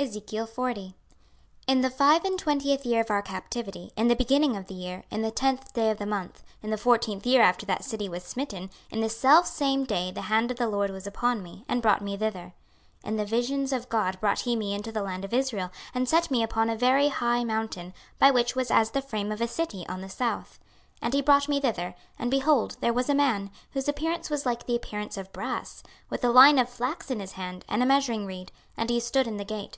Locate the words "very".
16.76-17.08